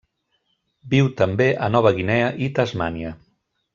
[0.93, 3.13] Viu també a Nova Guinea i Tasmània.